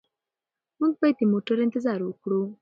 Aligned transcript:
موږ 0.79 0.93
باید 1.01 1.15
د 1.19 1.23
موټر 1.33 1.57
انتظار 1.65 1.99
وکړو. 2.05 2.41